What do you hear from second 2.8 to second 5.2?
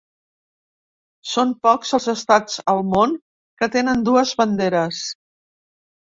món que tenen dues banderes.